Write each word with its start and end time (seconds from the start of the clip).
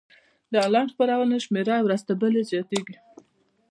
د 0.51 0.53
انلاین 0.65 0.87
خپرونو 0.93 1.35
شمېره 1.45 1.75
ورځ 1.85 2.01
تر 2.07 2.15
بلې 2.21 2.41
زیاتیږي. 2.51 2.95